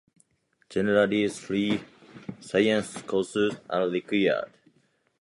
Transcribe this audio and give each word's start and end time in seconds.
Generally, 0.67 1.29
three 1.29 1.83
science 2.39 3.03
courses 3.03 3.53
are 3.69 3.87
required. 3.87 4.49